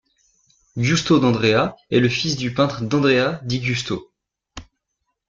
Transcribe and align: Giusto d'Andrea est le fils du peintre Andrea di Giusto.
Giusto 0.77 1.19
d'Andrea 1.19 1.75
est 1.91 1.99
le 1.99 2.09
fils 2.09 2.35
du 2.35 2.51
peintre 2.55 2.81
Andrea 2.81 3.39
di 3.43 3.61
Giusto. 3.61 4.11